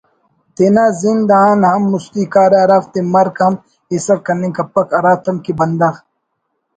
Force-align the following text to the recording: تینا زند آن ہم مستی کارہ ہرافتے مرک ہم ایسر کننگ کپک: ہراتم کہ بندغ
تینا 0.55 0.85
زند 1.01 1.29
آن 1.41 1.59
ہم 1.71 1.81
مستی 1.91 2.23
کارہ 2.33 2.59
ہرافتے 2.63 2.99
مرک 3.13 3.35
ہم 3.45 3.53
ایسر 3.91 4.17
کننگ 4.25 4.53
کپک: 4.57 4.87
ہراتم 4.97 5.35
کہ 5.43 5.51
بندغ 5.59 5.93